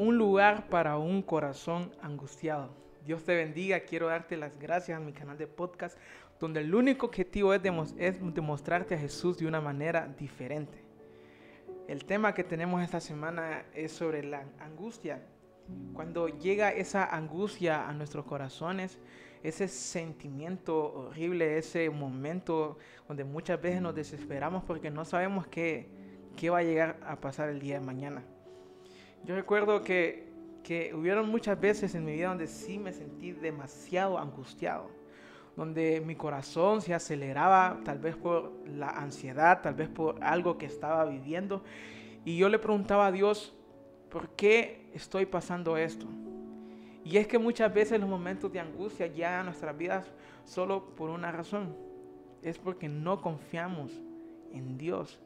[0.00, 2.70] un lugar para un corazón angustiado.
[3.04, 5.98] Dios te bendiga, quiero darte las gracias a mi canal de podcast,
[6.38, 10.82] donde el único objetivo es, demostrarte a Jesús de una manera diferente.
[11.86, 15.20] El tema que tenemos esta semana es sobre la angustia.
[15.92, 18.98] Cuando llega esa angustia a nuestros corazones,
[19.42, 25.90] ese sentimiento horrible, ese momento donde muchas veces nos desesperamos porque no sabemos qué
[26.50, 28.24] va a llegar a pasar el día de mañana.
[29.24, 30.28] Yo recuerdo que,
[30.62, 34.90] que hubieron muchas veces en mi vida donde sí me sentí demasiado angustiado,
[35.56, 40.66] donde mi corazón se aceleraba, tal vez por la ansiedad, tal vez por algo que
[40.66, 41.62] estaba viviendo,
[42.24, 43.54] y yo le preguntaba a Dios,
[44.10, 46.06] ¿por qué estoy pasando esto?
[47.04, 50.10] Y es que muchas veces los momentos de angustia llegan a nuestras vidas
[50.44, 51.74] solo por una razón.
[52.42, 53.90] Es porque no confiamos
[54.52, 55.18] en Dios.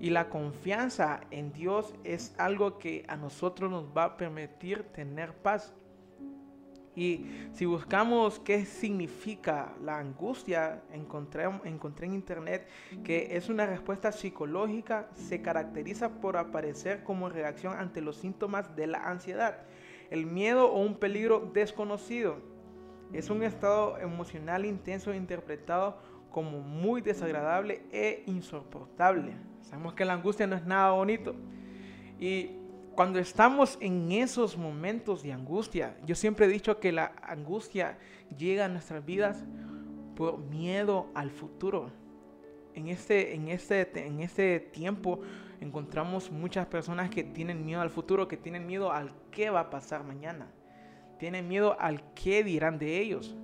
[0.00, 5.34] Y la confianza en Dios es algo que a nosotros nos va a permitir tener
[5.34, 5.74] paz.
[6.94, 12.68] Y si buscamos qué significa la angustia, encontré, encontré en internet
[13.04, 18.88] que es una respuesta psicológica, se caracteriza por aparecer como reacción ante los síntomas de
[18.88, 19.58] la ansiedad
[20.10, 22.36] el miedo o un peligro desconocido.
[23.12, 25.98] Es un estado emocional intenso interpretado
[26.30, 29.32] como muy desagradable e insoportable.
[29.62, 31.34] Sabemos que la angustia no es nada bonito.
[32.18, 32.50] Y
[32.94, 37.98] cuando estamos en esos momentos de angustia, yo siempre he dicho que la angustia
[38.36, 39.44] llega a nuestras vidas
[40.16, 41.90] por miedo al futuro.
[42.74, 45.20] En este, en este, en este tiempo
[45.60, 49.70] encontramos muchas personas que tienen miedo al futuro, que tienen miedo al qué va a
[49.70, 50.48] pasar mañana.
[51.18, 53.36] Tienen miedo al qué dirán de ellos.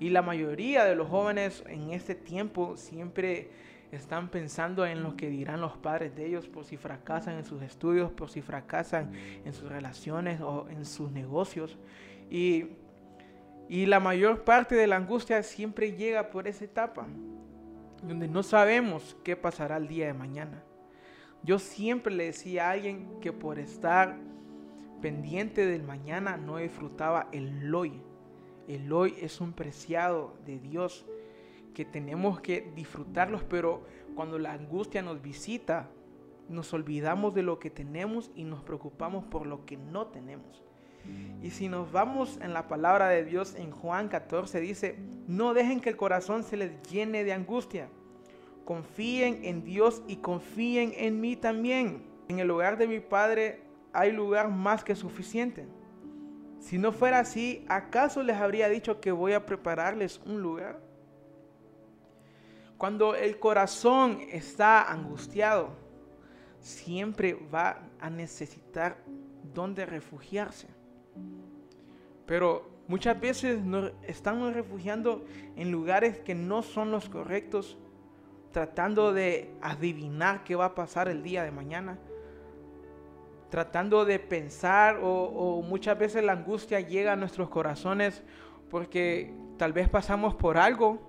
[0.00, 3.50] Y la mayoría de los jóvenes en este tiempo siempre
[3.90, 7.62] están pensando en lo que dirán los padres de ellos por si fracasan en sus
[7.62, 9.12] estudios, por si fracasan
[9.44, 11.78] en sus relaciones o en sus negocios.
[12.30, 12.66] Y,
[13.68, 17.06] y la mayor parte de la angustia siempre llega por esa etapa,
[18.02, 20.62] donde no sabemos qué pasará el día de mañana.
[21.42, 24.16] Yo siempre le decía a alguien que por estar
[25.00, 28.02] pendiente del mañana no disfrutaba el hoy.
[28.68, 31.06] El hoy es un preciado de Dios
[31.74, 33.82] que tenemos que disfrutarlos, pero
[34.14, 35.90] cuando la angustia nos visita,
[36.48, 40.62] nos olvidamos de lo que tenemos y nos preocupamos por lo que no tenemos.
[41.42, 45.80] Y si nos vamos en la palabra de Dios en Juan 14 dice, no dejen
[45.80, 47.88] que el corazón se les llene de angustia
[48.68, 52.02] confíen en Dios y confíen en mí también.
[52.28, 53.62] En el lugar de mi Padre
[53.94, 55.66] hay lugar más que suficiente.
[56.58, 60.80] Si no fuera así, ¿acaso les habría dicho que voy a prepararles un lugar?
[62.76, 65.70] Cuando el corazón está angustiado,
[66.60, 68.98] siempre va a necesitar
[69.54, 70.68] dónde refugiarse.
[72.26, 75.24] Pero muchas veces nos estamos refugiando
[75.56, 77.78] en lugares que no son los correctos
[78.52, 81.98] tratando de adivinar qué va a pasar el día de mañana,
[83.50, 88.22] tratando de pensar o, muchas veces la angustia llega a nuestros corazones
[88.70, 91.08] porque tal vez pasamos por algo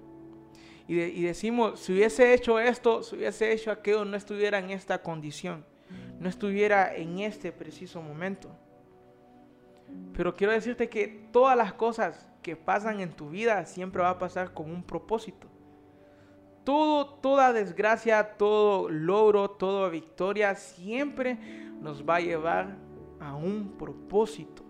[0.88, 5.64] y, decimos, si hubiese hecho esto, si hubiese hecho aquello, no estuviera en esta condición,
[6.20, 8.50] no estuviera en este preciso momento.
[10.16, 14.18] Pero quiero decirte que todas las cosas que pasan en tu vida siempre va a
[14.18, 15.48] pasar con un propósito
[16.70, 21.40] todo, toda desgracia, todo logro, toda victoria siempre
[21.82, 22.78] nos va a llevar
[23.20, 24.64] a un propósito.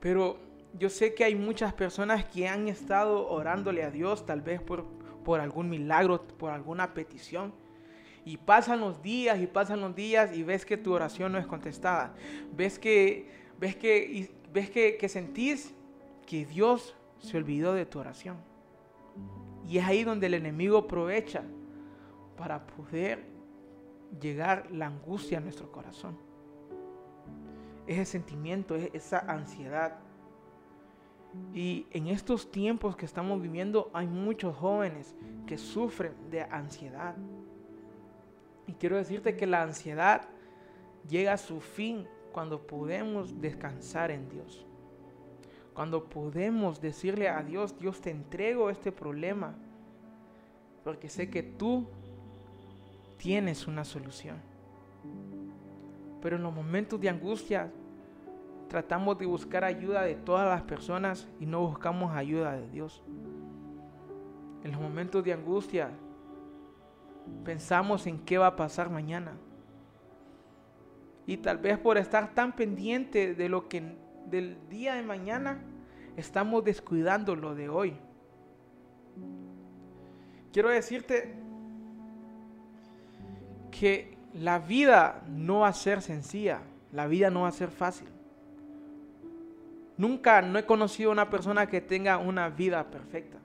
[0.00, 0.38] Pero
[0.74, 4.86] yo sé que hay muchas personas que han estado orándole a Dios, tal vez por,
[5.24, 7.52] por algún milagro, por alguna petición.
[8.24, 11.46] Y pasan los días y pasan los días y ves que tu oración no es
[11.46, 12.14] contestada.
[12.52, 15.74] Ves que, ves que, ves que, que sentís
[16.26, 18.36] que Dios se olvidó de tu oración.
[19.66, 21.42] Y es ahí donde el enemigo aprovecha
[22.36, 23.37] para poder
[24.20, 26.16] llegar la angustia a nuestro corazón.
[27.86, 29.98] Ese sentimiento, esa ansiedad.
[31.54, 35.14] Y en estos tiempos que estamos viviendo hay muchos jóvenes
[35.46, 37.14] que sufren de ansiedad.
[38.66, 40.28] Y quiero decirte que la ansiedad
[41.08, 44.66] llega a su fin cuando podemos descansar en Dios.
[45.74, 49.54] Cuando podemos decirle a Dios, Dios te entrego este problema,
[50.82, 51.86] porque sé que tú
[53.18, 54.36] tienes una solución.
[56.22, 57.70] Pero en los momentos de angustia
[58.68, 63.02] tratamos de buscar ayuda de todas las personas y no buscamos ayuda de Dios.
[64.64, 65.90] En los momentos de angustia
[67.44, 69.36] pensamos en qué va a pasar mañana.
[71.26, 75.60] Y tal vez por estar tan pendiente de lo que del día de mañana,
[76.16, 77.96] estamos descuidando lo de hoy.
[80.52, 81.34] Quiero decirte
[83.78, 86.60] que la vida no va a ser sencilla,
[86.92, 88.08] la vida no va a ser fácil.
[89.96, 93.38] Nunca no he conocido a una persona que tenga una vida perfecta.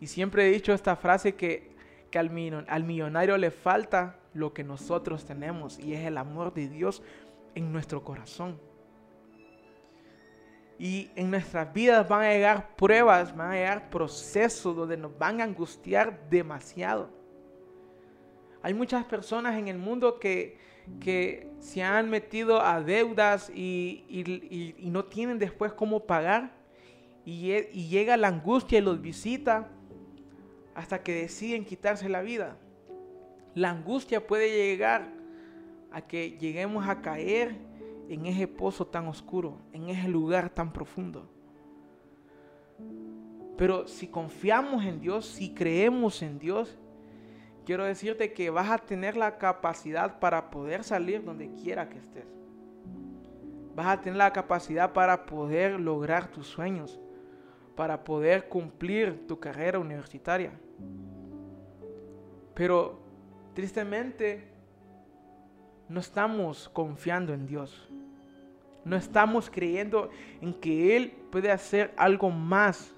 [0.00, 1.74] Y siempre he dicho esta frase que,
[2.14, 2.30] al,
[2.68, 7.02] al millonario le falta lo que nosotros tenemos y es el amor de Dios
[7.54, 8.58] en nuestro corazón.
[10.78, 15.40] Y en nuestras vidas van a llegar pruebas, van a llegar procesos donde nos van
[15.40, 17.15] a angustiar demasiado.
[18.66, 20.58] Hay muchas personas en el mundo que,
[20.98, 26.50] que se han metido a deudas y, no tienen después cómo pagar.
[27.24, 29.68] Y, y llega la angustia y los visita
[30.74, 32.58] hasta que deciden quitarse la vida.
[33.54, 35.12] La angustia puede llegar
[35.92, 37.54] a que lleguemos a caer
[38.08, 41.30] en ese pozo tan oscuro, en ese lugar tan profundo.
[43.56, 46.76] Pero si confiamos en Dios, si creemos en Dios,
[47.66, 52.24] quiero decirte que vas a tener la capacidad para poder salir donde quiera que estés.
[53.74, 56.98] Vas a tener la capacidad para poder lograr tus sueños,
[57.74, 60.52] para poder cumplir tu carrera universitaria.
[62.54, 63.00] Pero
[63.52, 64.48] tristemente
[65.88, 67.90] no estamos confiando en Dios.
[68.84, 70.08] No estamos creyendo
[70.40, 72.94] en que Él puede hacer algo más,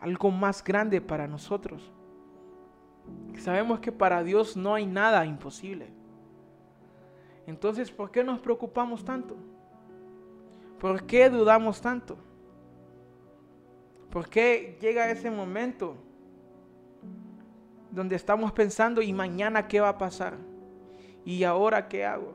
[0.00, 1.93] algo más grande para nosotros.
[3.38, 5.88] Sabemos que para Dios no hay nada imposible.
[7.46, 9.36] Entonces, ¿por qué nos preocupamos tanto?
[10.78, 12.16] ¿Por qué dudamos tanto?
[14.10, 15.96] ¿Por qué llega ese momento
[17.90, 20.34] donde estamos pensando y mañana qué va a pasar?
[21.24, 22.34] ¿Y ahora qué hago?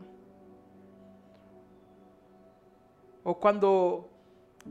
[3.23, 4.09] O cuando,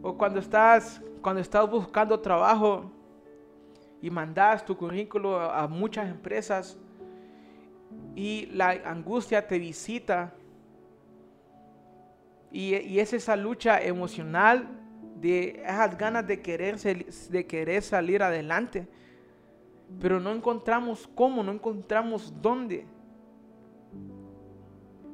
[0.03, 2.91] o cuando, estás, cuando estás buscando trabajo
[4.01, 6.79] y mandas tu currículo a, muchas empresas
[8.15, 10.35] y la angustia te visita
[12.51, 14.69] y, es esa lucha emocional
[15.21, 18.89] de esas ganas de querer, de querer salir adelante.
[20.01, 22.87] Pero no encontramos cómo, no encontramos dónde.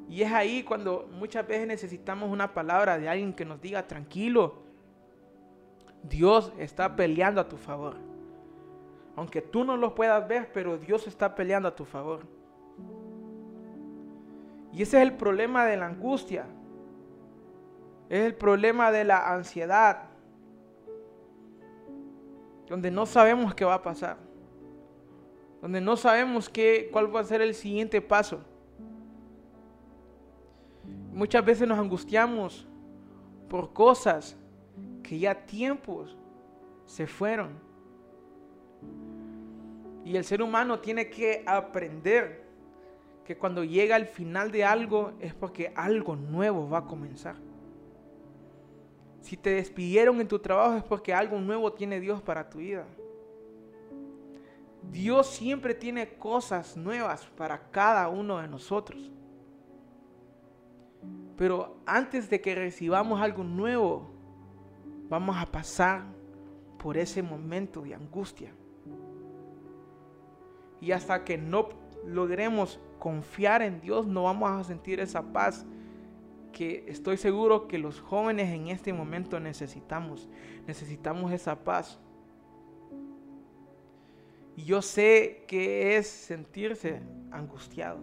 [0.09, 4.63] Y es ahí cuando muchas veces necesitamos una palabra de alguien que nos diga, tranquilo,
[6.03, 8.14] Dios está peleando a tu favor.
[9.15, 12.21] Aunque tú no lo puedas ver, pero Dios está peleando a tu favor.
[14.73, 16.45] Y ese es el problema de la angustia.
[18.09, 20.09] Es el problema de la ansiedad.
[22.67, 24.17] Donde no sabemos qué va a pasar.
[25.61, 28.41] Donde no sabemos qué, cuál va a ser el siguiente paso.
[31.13, 32.67] Muchas veces nos angustiamos
[33.49, 34.35] por cosas
[35.01, 36.17] que ya tiempos
[36.83, 37.64] se fueron.
[40.03, 42.45] Y el ser humano tiene que aprender
[43.25, 47.35] que cuando llega al final de algo es porque algo nuevo va a comenzar.
[49.21, 52.85] Si te despidieron en tu trabajo es porque algo nuevo tiene Dios para tu vida.
[54.91, 59.11] Dios siempre tiene cosas nuevas para cada uno de nosotros.
[61.35, 64.11] Pero antes de que recibamos algo nuevo,
[65.09, 66.03] vamos a pasar
[66.77, 68.53] por ese momento de angustia.
[70.81, 71.69] Y hasta que no
[72.05, 75.65] logremos confiar en Dios, no vamos a sentir esa paz
[76.51, 80.29] que estoy seguro que los jóvenes en este momento necesitamos.
[80.65, 81.99] Necesitamos esa paz.
[84.55, 87.99] Y yo sé que es sentirse angustiado.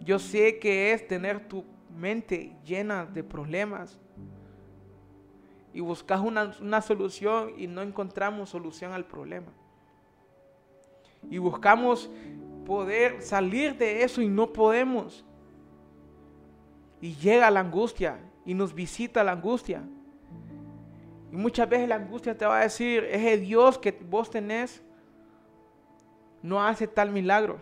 [0.00, 4.00] Yo sé que es tener tu mente llena de problemas
[5.72, 9.52] y buscas una, solución y no encontramos solución al problema.
[11.30, 12.10] Y buscamos
[12.66, 15.24] poder salir de eso y no podemos.
[17.00, 19.82] Y llega la angustia y nos visita la angustia.
[21.32, 24.82] Y muchas veces la angustia te va a decir, ese Dios que vos tenés
[26.42, 27.60] no hace tal milagro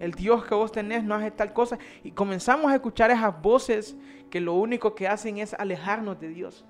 [0.00, 1.78] el Dios que vos tenés no hace tal cosa.
[2.02, 3.94] Y comenzamos a escuchar esas voces
[4.30, 6.64] que lo único que hacen es alejarnos de Dios.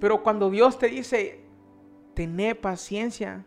[0.00, 1.43] Pero cuando Dios te dice,
[2.14, 3.44] tené paciencia,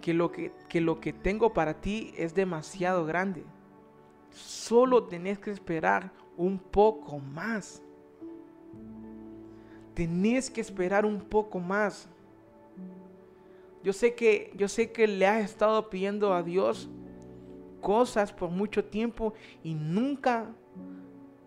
[0.00, 3.44] que lo que, que lo que tengo para ti es demasiado grande.
[4.30, 7.82] Solo tenés que esperar un poco más.
[9.94, 12.08] Tenés que esperar un poco más.
[13.82, 16.88] Yo sé que yo sé que le has estado pidiendo a Dios
[17.80, 20.54] cosas por mucho tiempo y nunca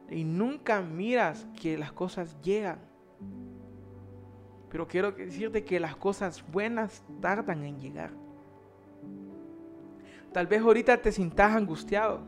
[0.10, 2.93] y nunca miras que las cosas llegan.
[4.74, 8.10] Pero quiero decirte que las cosas buenas tardan en llegar.
[10.32, 12.22] Tal vez ahorita te sientas angustiado,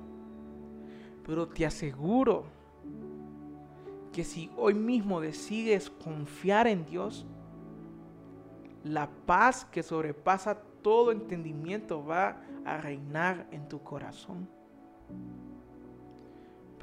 [1.26, 2.44] pero te aseguro
[4.14, 7.26] que si hoy mismo decides confiar en Dios,
[8.84, 14.48] la paz que sobrepasa todo entendimiento va a reinar en tu corazón.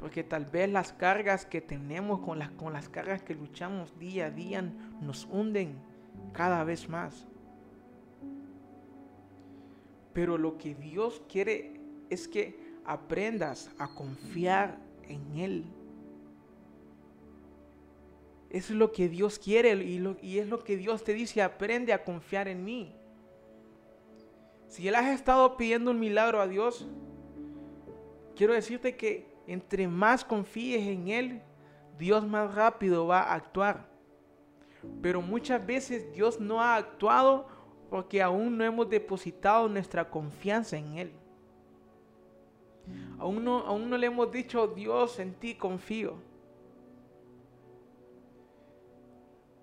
[0.03, 4.25] Porque tal vez las cargas que tenemos con las, con las cargas que luchamos día
[4.25, 4.61] a día
[4.99, 5.77] nos hunden
[6.33, 7.25] cada vez más.
[10.11, 11.79] Pero lo que Dios quiere
[12.09, 15.63] es que aprendas a confiar en Él.
[18.49, 22.03] Es lo que Dios quiere y, y, es lo que Dios te dice, aprende a
[22.03, 22.93] confiar en mí.
[24.67, 26.89] Si Él has estado pidiendo un milagro a Dios,
[28.35, 31.41] quiero decirte que entre más confíes en Él,
[31.97, 33.87] Dios más rápido va a actuar.
[35.01, 37.47] Pero muchas veces Dios no ha actuado
[37.89, 41.11] porque aún no hemos depositado nuestra confianza en Él.
[43.17, 46.15] Aún no, aún no le hemos dicho, Dios, en ti confío.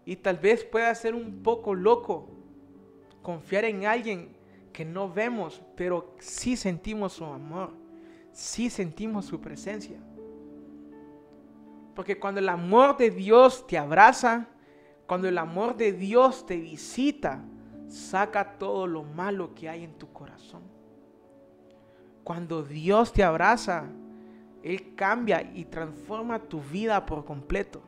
[0.05, 2.29] Y tal vez pueda ser un poco loco
[3.23, 4.35] confiar en alguien
[4.73, 7.73] que no vemos, pero sí sentimos su amor,
[8.33, 9.99] sí sentimos su presencia.
[11.95, 14.47] Porque cuando el amor de Dios te abraza,
[15.07, 17.43] cuando el amor de Dios te visita,
[17.89, 20.63] saca todo lo malo que hay en tu corazón.
[22.25, 23.87] Cuando Dios te abraza,
[24.63, 27.83] Él cambia y transforma tu vida por completo.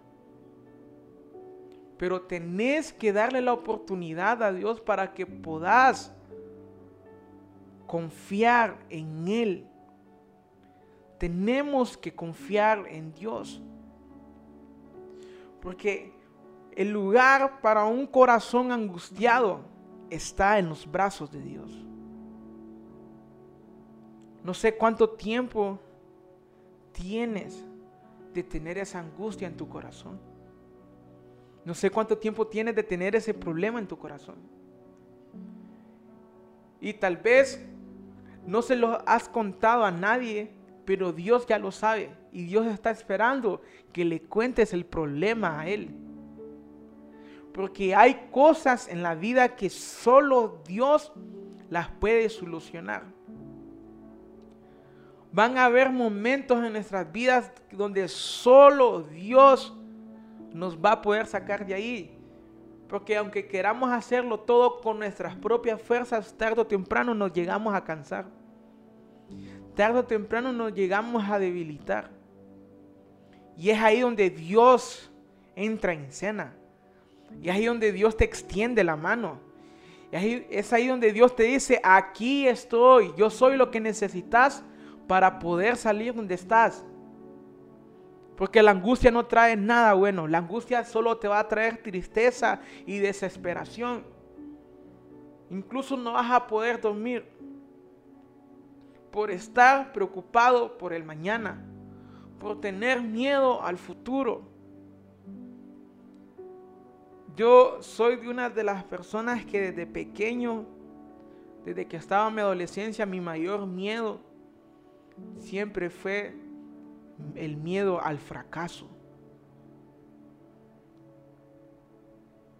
[1.96, 6.12] Pero tenés que darle la oportunidad a Dios para que puedas
[7.86, 9.66] confiar en Él.
[11.22, 13.62] Tenemos que confiar en Dios.
[15.60, 16.12] Porque
[16.72, 19.60] el lugar para un corazón angustiado
[20.10, 21.86] está en los brazos de Dios.
[24.42, 25.78] No sé cuánto tiempo
[26.90, 27.64] tienes
[28.34, 30.18] de tener esa angustia en tu corazón.
[31.64, 34.38] No sé cuánto tiempo tienes de tener ese problema en tu corazón.
[36.80, 37.64] Y tal vez
[38.44, 42.10] no se lo has contado a nadie, pero Dios ya lo sabe.
[42.32, 43.60] Y Dios está esperando
[43.92, 45.90] que le cuentes el problema a Él.
[47.52, 51.12] Porque hay cosas en la vida que solo Dios
[51.68, 53.04] las puede solucionar.
[55.32, 59.74] Van a haber momentos en nuestras vidas donde solo Dios
[60.52, 62.18] nos va a poder sacar de ahí.
[62.88, 67.82] Porque aunque queramos hacerlo todo con nuestras propias fuerzas, tarde o temprano nos llegamos a
[67.82, 68.26] cansar.
[69.74, 72.10] Tarde o temprano nos llegamos a debilitar.
[73.56, 75.10] Y es ahí donde Dios
[75.56, 76.54] entra en escena.
[77.40, 79.40] Y es ahí donde Dios te extiende la mano.
[80.10, 84.62] Y es ahí donde Dios te dice, aquí estoy, yo soy lo que necesitas
[85.06, 86.84] para poder salir donde estás.
[88.36, 90.26] Porque la angustia no trae nada bueno.
[90.26, 94.04] La angustia solo te va a traer tristeza y desesperación.
[95.50, 97.26] Incluso no vas a poder dormir
[99.12, 101.62] por estar preocupado por el mañana,
[102.40, 104.50] por tener miedo al futuro.
[107.36, 110.64] Yo soy de una de las personas que desde pequeño,
[111.64, 114.20] desde que estaba en mi adolescencia, mi mayor miedo
[115.38, 116.34] siempre fue
[117.34, 118.88] el miedo al fracaso.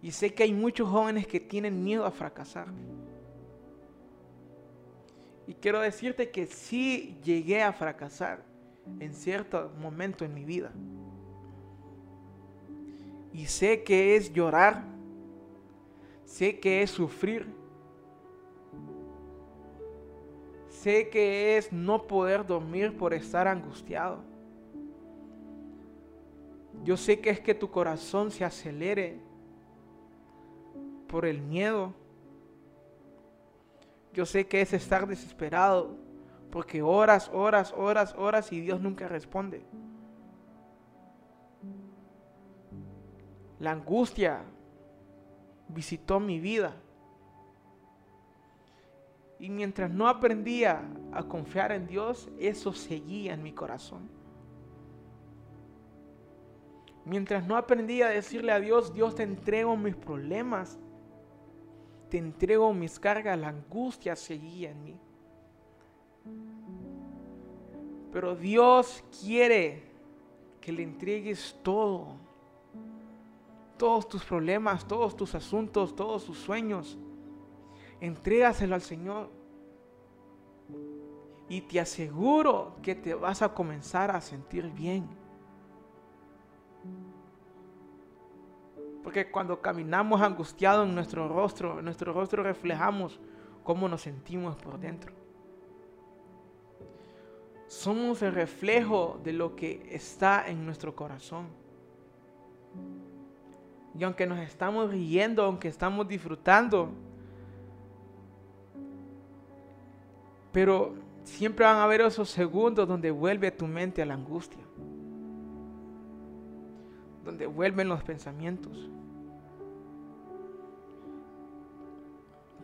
[0.03, 2.67] Y sé que hay muchos jóvenes que tienen miedo a fracasar.
[5.61, 8.43] Quiero decirte que sí llegué a fracasar
[8.99, 10.71] en cierto momento en mi vida.
[13.31, 14.83] Y sé que es llorar.
[16.25, 17.47] Sé que es sufrir.
[20.69, 24.19] Sé que es no poder dormir por estar angustiado.
[26.83, 29.19] Yo sé que es que tu corazón se acelere
[31.07, 31.93] por el miedo.
[34.13, 35.97] Yo sé que es estar desesperado
[36.51, 39.65] porque horas, horas, horas, horas y Dios nunca responde.
[43.59, 44.43] La angustia
[45.67, 46.75] visitó mi vida.
[49.39, 54.07] Y mientras no aprendía a confiar en Dios, eso seguía en mi corazón.
[57.03, 60.79] Mientras no aprendía a decirle a Dios, Dios te entrego mis problemas,
[62.13, 64.99] te entrego mis cargas, la angustia seguía en mí.
[68.11, 69.81] Pero Dios quiere
[70.61, 72.09] que le entregues todo.
[73.79, 76.99] Todos tus problemas, todos tus asuntos, todos tus sueños.
[77.99, 79.31] Entrégaselo al Señor.
[81.49, 85.09] Y te aseguro que te vas a comenzar a sentir bien.
[89.03, 93.19] Porque cuando caminamos angustiados en nuestro rostro, en nuestro rostro reflejamos
[93.63, 95.13] cómo nos sentimos por dentro.
[97.67, 101.47] Somos el reflejo de lo que está en nuestro corazón.
[103.97, 106.89] Y aunque nos estamos riendo, aunque estamos disfrutando,
[110.51, 114.63] pero siempre van a haber esos segundos donde vuelve tu mente a la angustia
[117.33, 118.91] donde vuelven los pensamientos.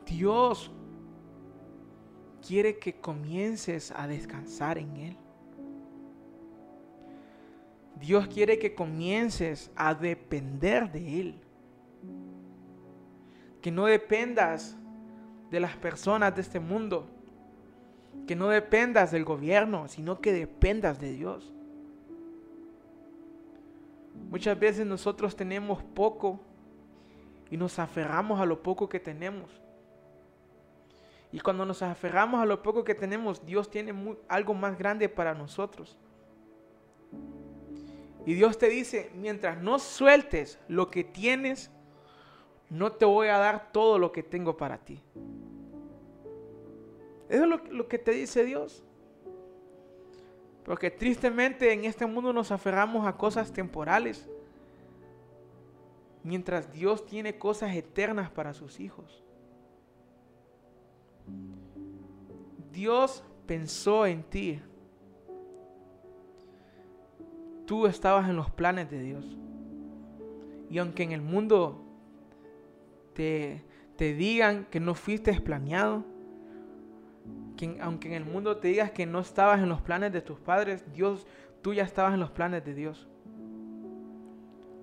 [0.06, 0.72] Dios
[2.46, 5.18] quiere que comiences a descansar en Él.
[8.00, 11.42] Dios quiere que comiences a depender de Él.
[13.62, 14.78] Que no dependas
[15.50, 17.08] de las personas de este mundo.
[18.28, 21.56] Que no dependas del gobierno, sino que dependas de Dios.
[24.30, 26.40] Muchas veces nosotros tenemos poco
[27.50, 29.50] y nos aferramos a lo poco que tenemos.
[31.32, 33.94] Y cuando nos aferramos a lo poco que tenemos, Dios tiene
[34.28, 35.98] algo más grande para nosotros.
[38.26, 41.72] Y Dios te dice, mientras no sueltes lo que tienes,
[42.70, 45.02] no te voy a dar todo lo que tengo para ti.
[47.30, 48.84] Eso es lo, lo que te dice Dios.
[50.70, 54.30] Porque tristemente en este mundo nos aferramos a cosas temporales.
[56.24, 59.24] Mientras Dios tiene cosas eternas para sus hijos.
[62.72, 64.62] Dios pensó en ti.
[67.66, 69.26] Tú estabas en los planes de Dios.
[70.70, 71.84] Y aunque en el mundo
[73.14, 73.64] te,
[73.96, 76.06] te digan que no fuiste planeado,
[77.82, 80.86] aunque en el mundo te digas que no estabas en los planes de tus padres,
[80.94, 81.28] Dios,
[81.62, 83.08] tú ya estabas en los planes de Dios.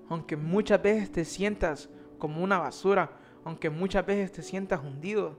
[0.08, 3.10] Aunque muchas veces te sientas como una basura,
[3.44, 5.38] aunque muchas veces te sientas hundido,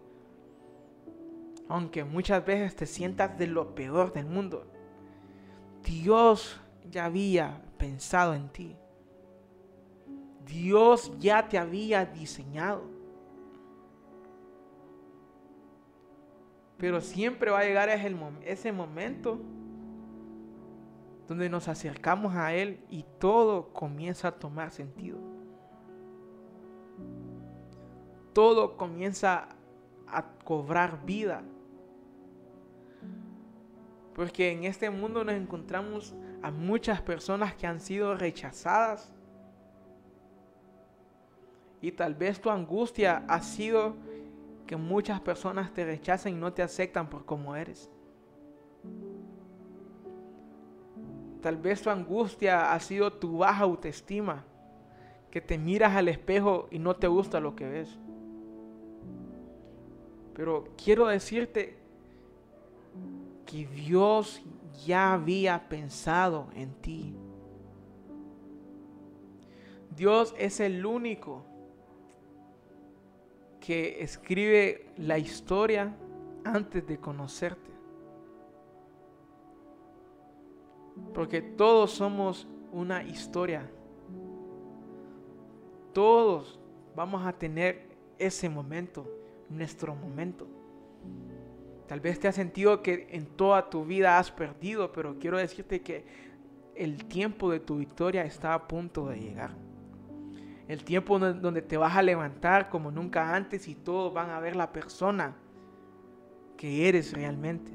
[1.70, 4.72] aunque muchas veces te sientas de lo peor del mundo,
[5.84, 8.76] Dios ya había pensado en ti.
[10.46, 12.97] Dios ya te había diseñado.
[16.78, 19.40] Pero siempre va a llegar ese momento
[21.28, 25.18] donde nos acercamos a Él y todo comienza a tomar sentido.
[28.34, 29.50] Todo comienza
[30.08, 31.44] a cobrar vida.
[34.14, 39.12] Porque en este mundo nos encontramos a muchas personas que han sido rechazadas.
[41.82, 43.96] Y tal vez tu angustia ha sido
[44.68, 47.90] que muchas personas te rechacen y no te aceptan por como eres.
[51.42, 54.44] Tal vez tu angustia ha sido tu baja autoestima,
[55.32, 57.98] que te miras al espejo y no te gusta lo que ves.
[60.34, 61.78] Pero quiero decirte
[63.46, 64.42] que Dios
[64.86, 67.16] ya había pensado en ti.
[69.96, 71.44] Dios es el único
[73.68, 75.94] que escribe la historia
[76.46, 77.70] antes de conocerte.
[81.14, 83.70] Porque todos somos una historia.
[85.92, 86.58] Todos
[86.96, 89.06] vamos a tener ese momento,
[89.50, 90.48] nuestro momento.
[91.88, 95.82] Tal vez te has sentido que en toda tu vida has perdido, pero quiero decirte
[95.82, 96.06] que
[96.74, 99.67] el tiempo de tu victoria está a punto de llegar.
[100.68, 104.56] El tiempo donde te vas a levantar como nunca antes y todos van a ver
[104.56, 105.36] la persona
[106.58, 107.72] que eres realmente.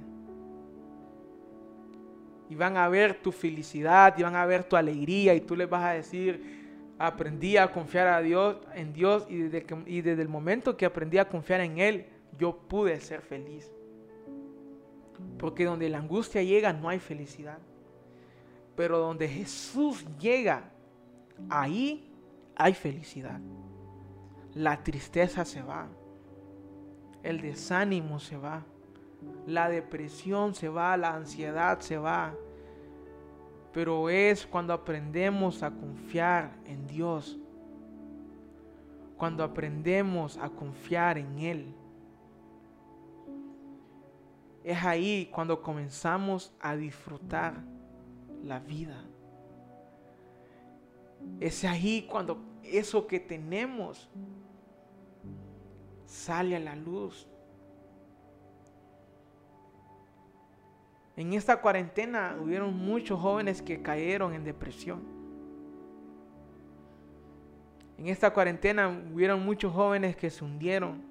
[2.50, 5.70] Y van a ver tu felicidad y van a ver tu alegría y tú les
[5.70, 10.28] vas a decir, aprendí a confiar a Dios, en Dios y desde, y desde el
[10.28, 12.06] momento que aprendí a confiar en Él,
[12.38, 13.72] yo pude ser feliz.
[15.38, 17.58] Porque donde la angustia llega no hay felicidad.
[18.76, 20.64] Pero donde Jesús llega,
[21.48, 22.11] ahí
[22.56, 23.40] hay felicidad.
[24.54, 25.88] La tristeza se va.
[27.22, 28.64] El desánimo se va.
[29.46, 30.96] La depresión se va.
[30.96, 32.34] La ansiedad se va.
[33.72, 37.38] Pero es cuando aprendemos a confiar en Dios.
[39.16, 41.74] cuando aprendemos a confiar en Él.
[44.64, 47.62] Es ahí cuando comenzamos a disfrutar
[48.42, 49.00] la vida.
[51.40, 54.08] Es ahí cuando eso que tenemos
[56.06, 57.26] sale a la luz.
[61.16, 65.02] En esta cuarentena hubieron muchos jóvenes que cayeron en depresión.
[67.98, 71.02] En esta cuarentena hubieron muchos jóvenes que se hundieron.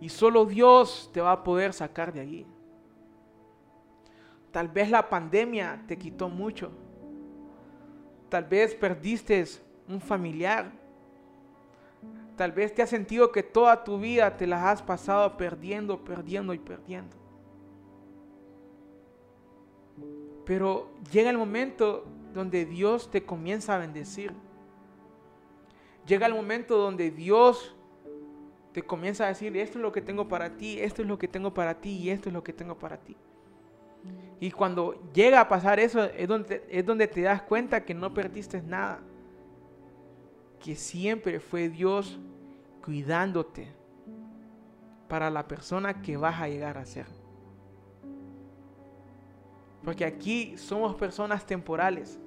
[0.00, 2.46] Y solo Dios te va a poder sacar de allí.
[4.52, 6.70] Tal vez la pandemia te quitó mucho.
[8.28, 9.44] Tal vez perdiste
[9.88, 10.70] un familiar.
[12.36, 16.54] Tal vez te has sentido que toda tu vida te las has pasado perdiendo, perdiendo
[16.54, 17.16] y perdiendo.
[20.44, 24.32] Pero llega el momento donde Dios te comienza a bendecir.
[26.06, 27.74] Llega el momento donde Dios
[28.72, 31.28] te comienza a decir, esto es lo que tengo para ti, esto es lo que
[31.28, 33.16] tengo para ti y esto es lo que tengo para ti.
[34.40, 38.14] Y cuando llega a pasar eso es donde, es donde te das cuenta que no
[38.14, 39.00] perdiste nada.
[40.60, 42.18] Que siempre fue Dios
[42.84, 43.68] cuidándote
[45.08, 47.06] para la persona que vas a llegar a ser.
[49.82, 52.18] Porque aquí somos personas temporales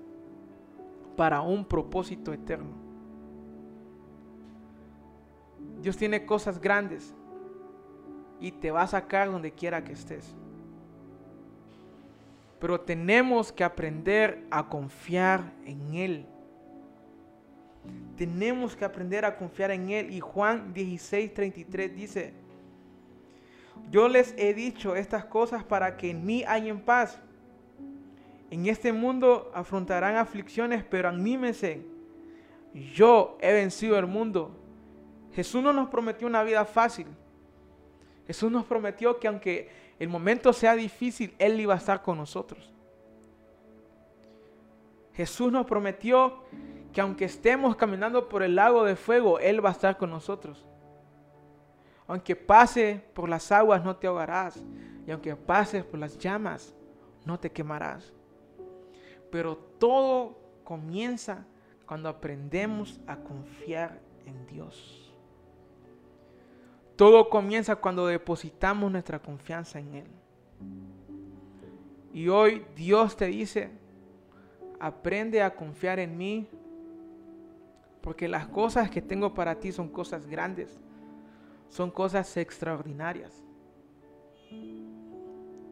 [1.15, 2.71] para un propósito eterno.
[5.81, 7.13] Dios tiene cosas grandes
[8.39, 10.35] y te va a sacar donde quiera que estés.
[12.61, 16.25] Pero tenemos que aprender a confiar en Él.
[18.15, 20.13] Tenemos que aprender a confiar en Él.
[20.13, 22.33] Y Juan 16, 33 dice,
[23.89, 27.19] yo les he dicho estas cosas para que en mí hayan paz.
[28.51, 31.81] En este mundo afrontarán aflicciones, pero anímense.
[32.93, 34.55] Yo he vencido el mundo.
[35.33, 37.07] Jesús no nos prometió una vida fácil.
[38.27, 39.69] Jesús nos prometió que aunque
[40.01, 42.73] el momento sea difícil, Él iba a estar con nosotros.
[45.13, 46.41] Jesús nos prometió
[46.91, 50.65] que aunque estemos caminando por el lago de fuego, Él va a estar con nosotros.
[52.07, 54.63] Aunque pase por las aguas, no te ahogarás.
[55.05, 56.73] Y aunque pases por las llamas,
[57.23, 58.11] no te quemarás.
[59.29, 61.45] Pero todo comienza
[61.85, 65.00] cuando aprendemos a confiar en Dios.
[67.01, 70.07] Todo comienza cuando depositamos nuestra confianza en Él.
[72.13, 73.71] Y hoy Dios te dice,
[74.79, 76.47] aprende a confiar en mí,
[78.01, 80.79] porque las cosas que tengo para ti son cosas grandes,
[81.69, 83.43] son cosas extraordinarias.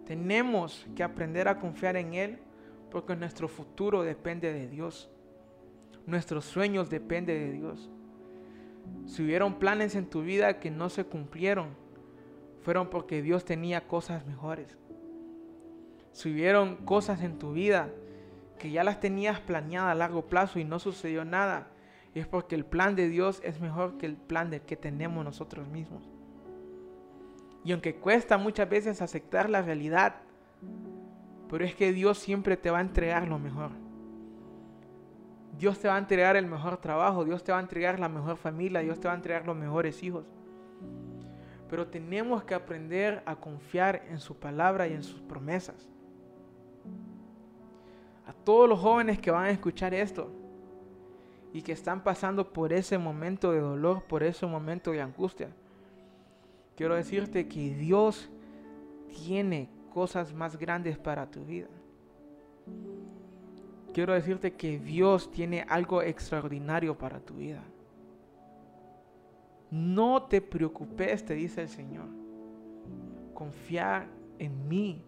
[0.07, 2.39] Tenemos que aprender a confiar en Él
[2.89, 5.11] porque nuestro futuro depende de Dios.
[6.07, 7.87] Nuestros sueños dependen de Dios.
[9.05, 11.69] Si hubieron planes en tu vida que no se cumplieron,
[12.61, 14.77] fueron porque Dios tenía cosas mejores.
[16.11, 17.89] Si hubieron cosas en tu vida
[18.57, 21.67] que ya las tenías planeadas a largo plazo y no sucedió nada,
[22.13, 25.67] es porque el plan de Dios es mejor que el plan de que tenemos nosotros
[25.67, 26.09] mismos.
[27.63, 30.15] Y aunque cuesta muchas veces aceptar la realidad,
[31.49, 33.71] pero es que Dios siempre te va a entregar lo mejor.
[35.59, 38.37] Dios te va a entregar el mejor trabajo, Dios te va a entregar la mejor
[38.37, 40.23] familia, Dios te va a entregar los mejores hijos.
[41.69, 45.89] Pero tenemos que aprender a confiar en su palabra y en sus promesas.
[48.25, 50.31] A todos los jóvenes que van a escuchar esto
[51.51, 55.49] y que están pasando por ese momento de dolor, por ese momento de angustia,
[56.77, 58.29] quiero decirte que Dios
[59.09, 61.67] tiene cosas más grandes para tu vida.
[63.99, 67.61] Quiero decirte que Dios tiene algo extraordinario para tu vida.
[69.69, 72.05] No te preocupes, te dice el Señor.
[73.33, 74.07] Confía
[74.37, 75.03] en mí,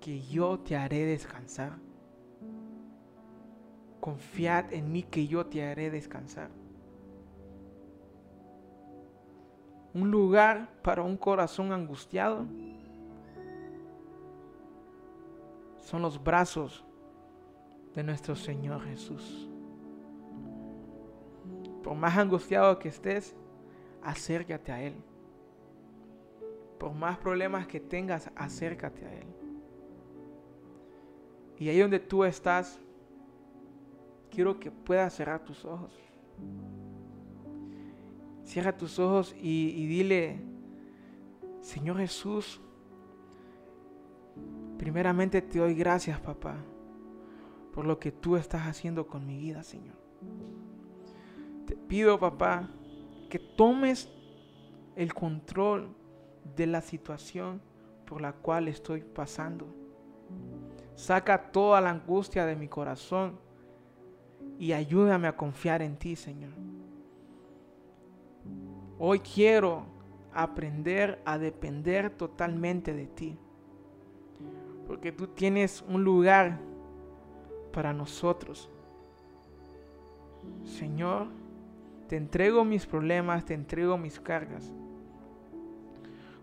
[0.00, 1.72] que yo te haré descansar.
[4.00, 6.48] Confiad en mí, que yo te haré descansar.
[9.92, 12.46] Un lugar para un corazón angustiado
[15.82, 16.86] son los brazos
[17.94, 19.48] de nuestro Señor Jesús.
[21.82, 23.34] Por más angustiado que estés,
[24.02, 24.94] acércate a Él.
[26.78, 29.26] Por más problemas que tengas, acércate a Él.
[31.58, 32.80] Y ahí donde tú estás,
[34.30, 35.92] quiero que puedas cerrar tus ojos.
[38.44, 40.40] Cierra tus ojos y, y dile,
[41.60, 42.60] Señor Jesús,
[44.82, 46.56] Primeramente te doy gracias, papá,
[47.72, 49.96] por lo que tú estás haciendo con mi vida, Señor.
[51.66, 52.68] Te pido, papá,
[53.30, 54.10] que tomes
[54.94, 55.94] el control
[56.56, 57.62] de la situación
[58.06, 59.66] por la cual estoy pasando.
[60.94, 63.38] Saca toda la angustia de mi corazón
[64.58, 66.52] y ayúdame a confiar en ti, Señor.
[68.98, 69.86] Hoy quiero
[70.34, 73.38] aprender a depender totalmente de ti.
[74.86, 76.60] Porque tú tienes un lugar
[77.72, 78.70] para nosotros.
[80.64, 81.28] Señor,
[82.08, 84.70] te entrego mis problemas, te entrego mis cargas.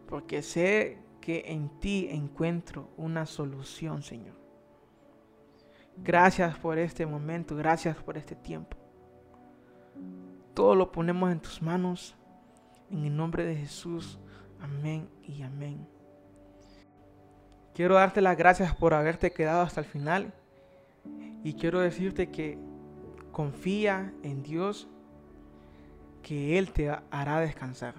[0.08, 4.36] Porque sé que en ti encuentro una solución, Señor.
[5.98, 8.78] Gracias por este momento, gracias por este tiempo.
[10.54, 12.15] Todo lo ponemos en tus manos.
[12.89, 14.20] En el nombre de Jesús.
[14.60, 15.88] Amén y amén.
[17.74, 20.34] Quiero darte las gracias por haberte quedado hasta el final.
[21.43, 22.58] Y quiero decirte que
[23.32, 24.88] confía en Dios,
[26.21, 27.95] que Él te hará descansar.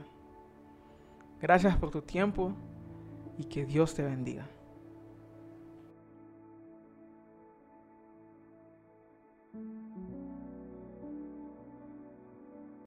[1.41, 2.53] Gracias por tu tiempo
[3.39, 4.47] y que Dios te bendiga.